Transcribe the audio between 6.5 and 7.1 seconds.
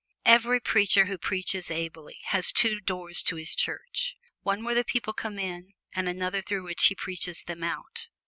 which he